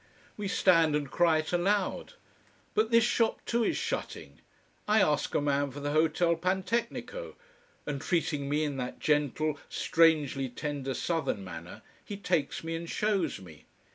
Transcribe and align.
We 0.35 0.47
stand 0.47 0.95
and 0.95 1.11
cry 1.11 1.37
it 1.37 1.53
aloud. 1.53 2.13
But 2.73 2.89
this 2.89 3.03
shop 3.03 3.45
too 3.45 3.63
is 3.63 3.77
shutting. 3.77 4.41
I 4.87 4.99
ask 4.99 5.35
a 5.35 5.39
man 5.41 5.69
for 5.69 5.79
the 5.79 5.91
Hotel 5.91 6.35
Pantechnico. 6.35 7.35
And 7.85 8.01
treating 8.01 8.49
me 8.49 8.63
in 8.63 8.77
that 8.77 8.97
gentle, 8.99 9.59
strangely 9.69 10.49
tender 10.49 10.95
southern 10.95 11.43
manner, 11.43 11.83
he 12.03 12.17
takes 12.17 12.63
me 12.63 12.73
and 12.75 12.89
shows 12.89 13.39
me. 13.39 13.65